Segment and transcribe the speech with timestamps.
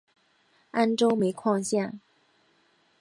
[0.71, 2.01] 安州煤矿线